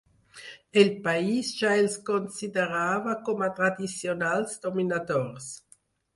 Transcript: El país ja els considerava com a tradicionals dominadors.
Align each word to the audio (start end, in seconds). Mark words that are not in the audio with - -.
El 0.83 0.87
país 1.07 1.51
ja 1.63 1.73
els 1.81 1.97
considerava 2.07 3.15
com 3.29 3.45
a 3.49 3.51
tradicionals 3.61 4.59
dominadors. 4.67 5.49